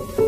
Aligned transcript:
you. 0.00 0.27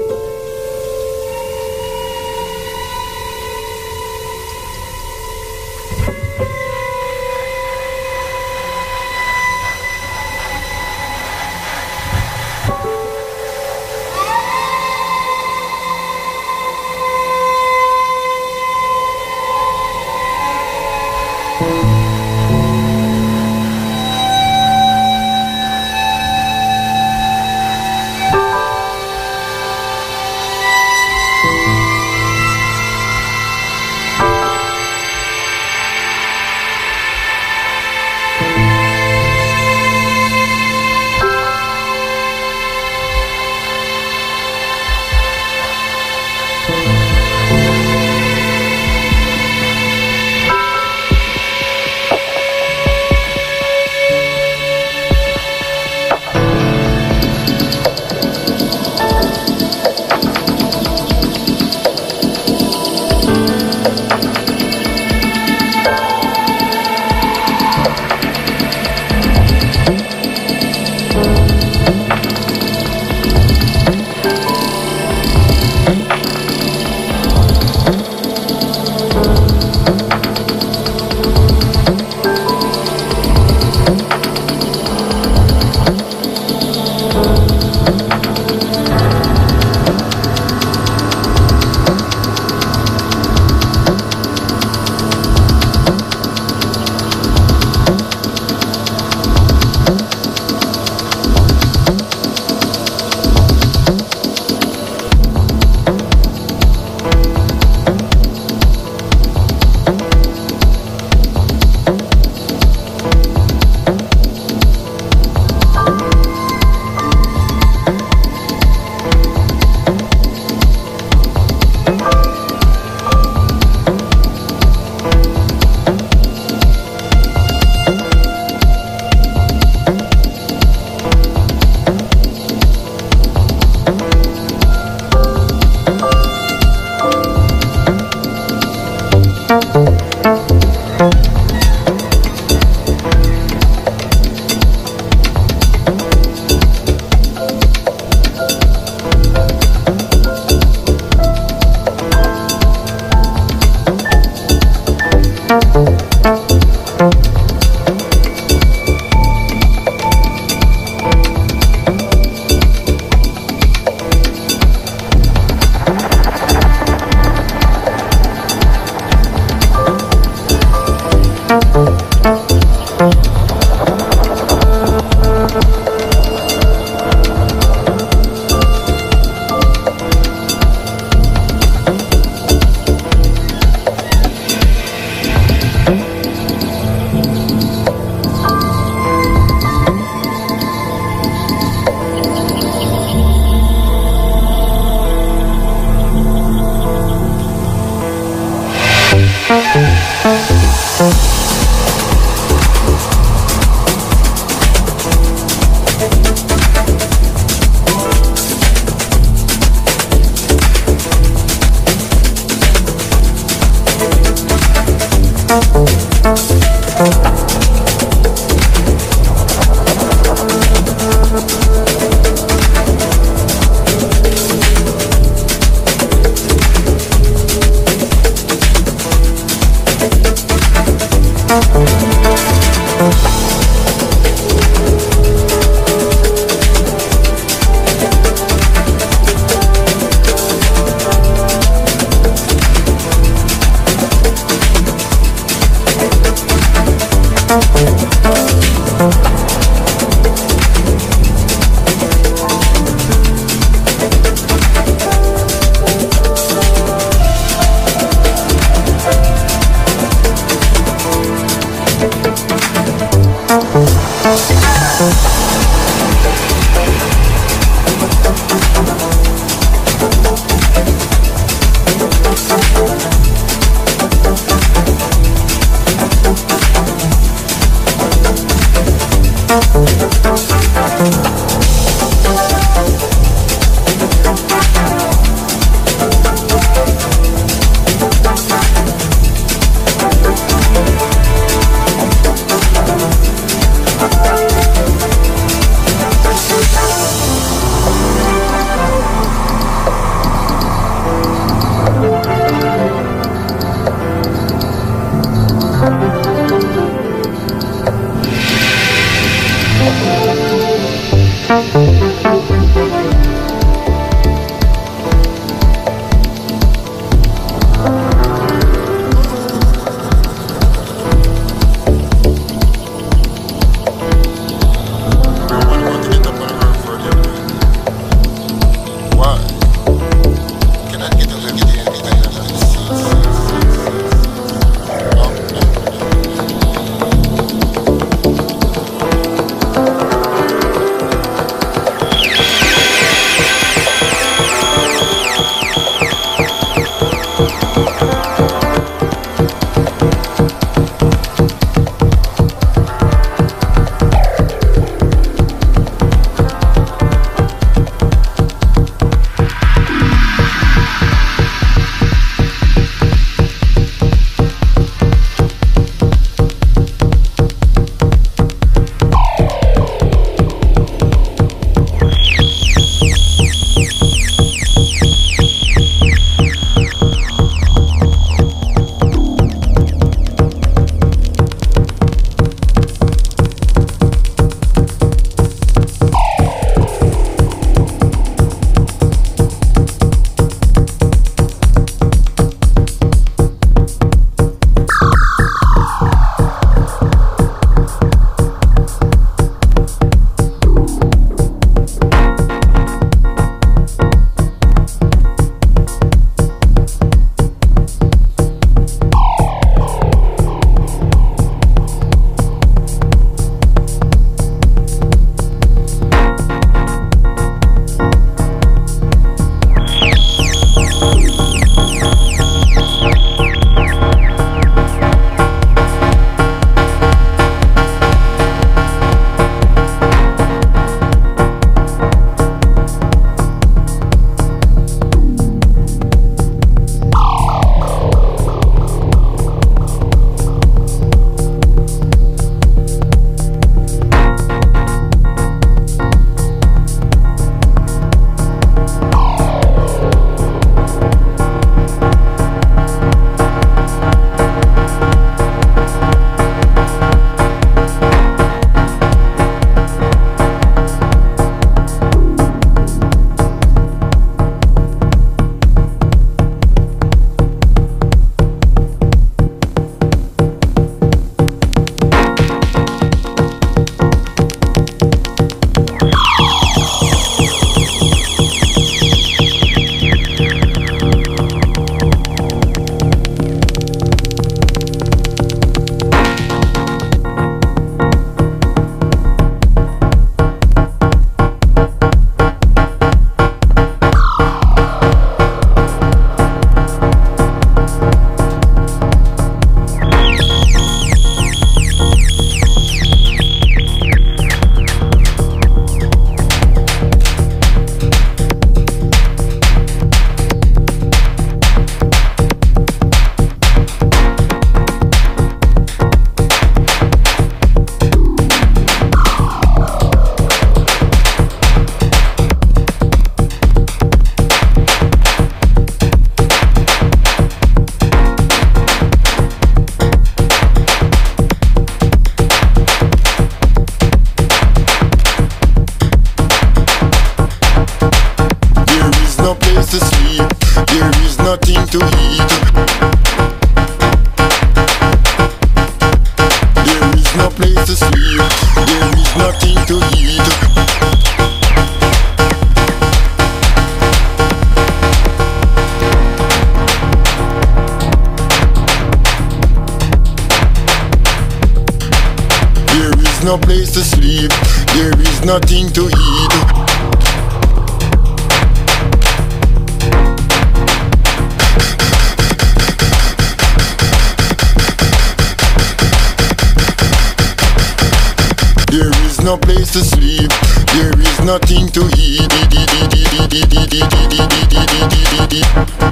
There 585.73 586.10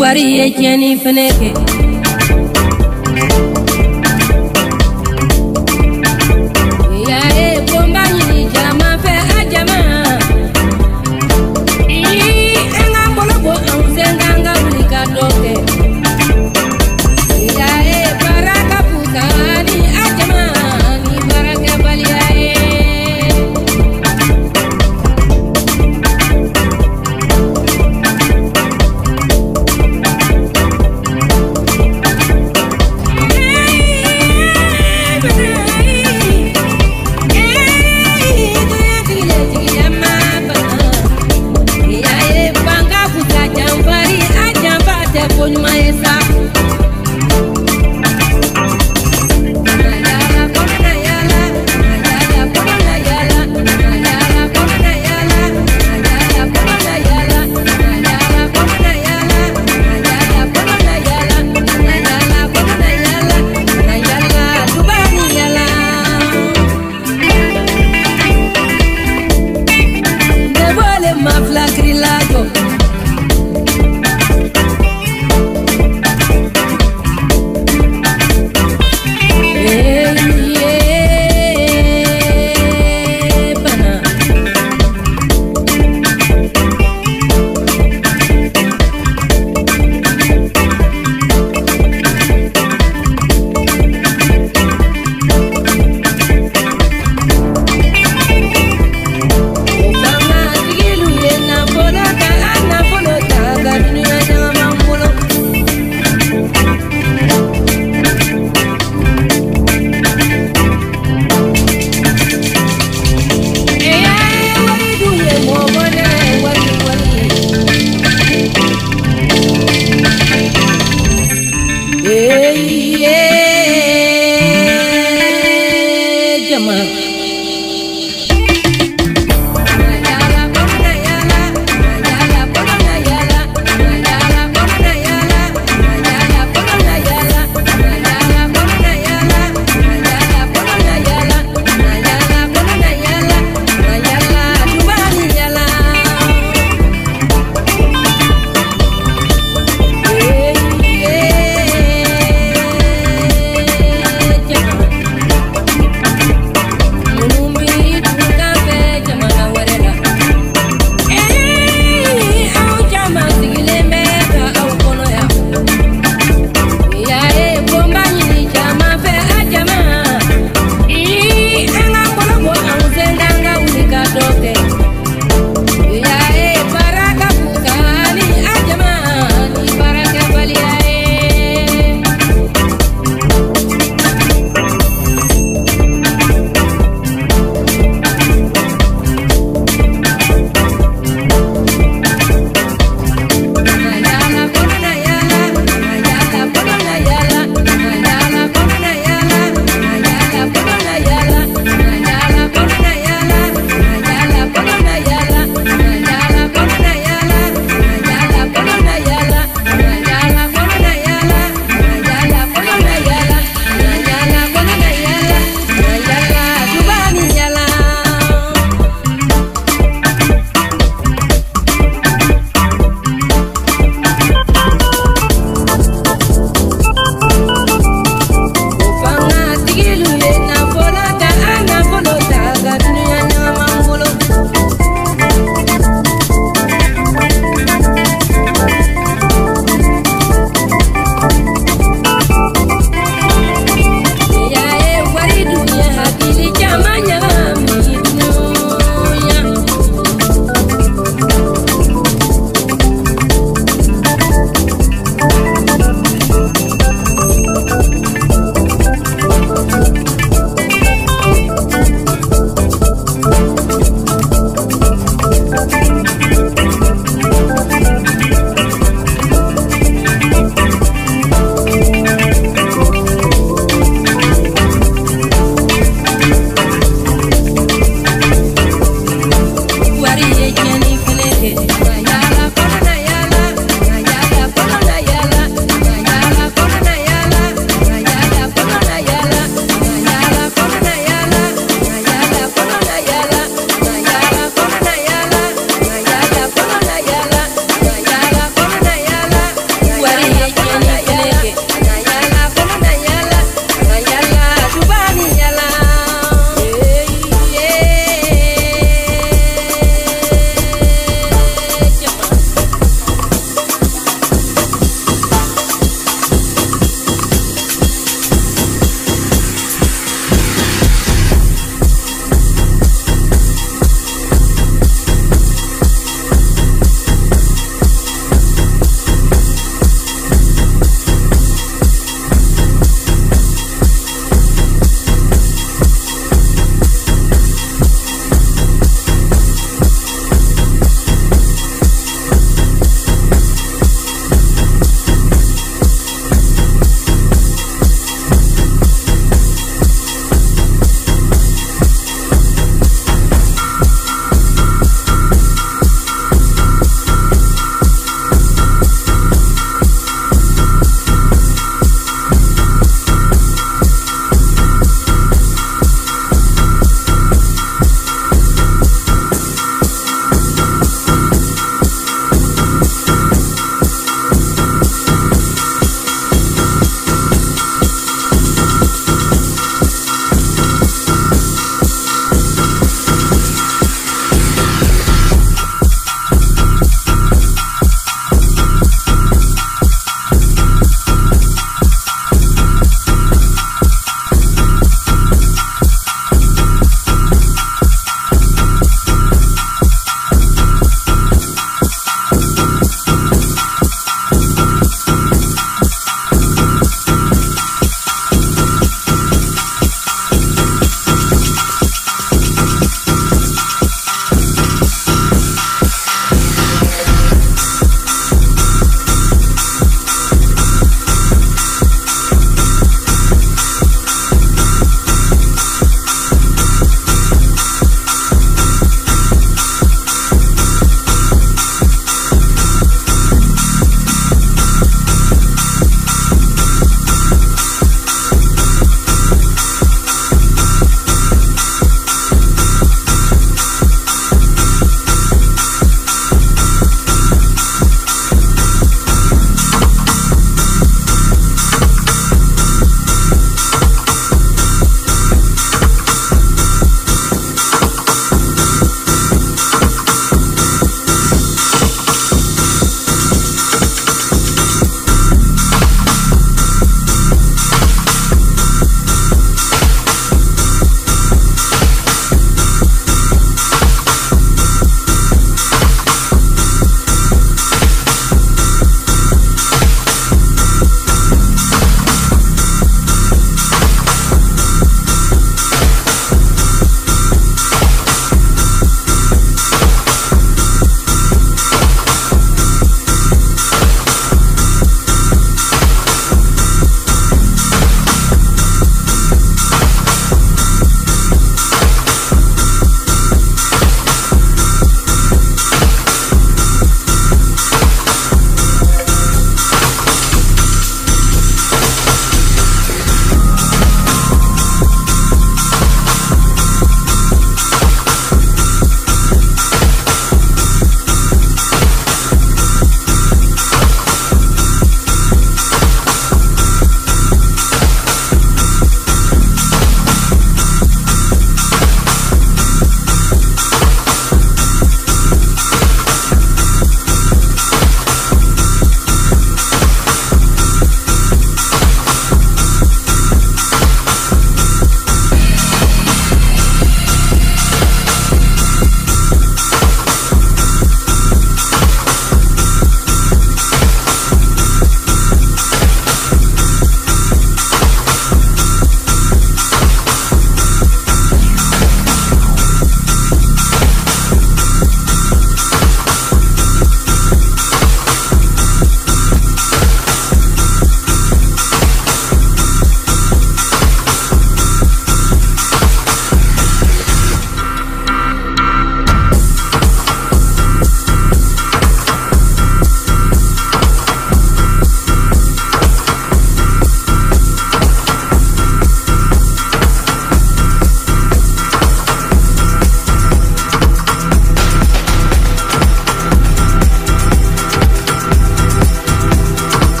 Wari 0.00 0.22
ye 0.36 0.44
tiɲɛni 0.56 0.88
fɛnɛ 1.02 1.24
kɛ 1.38 1.48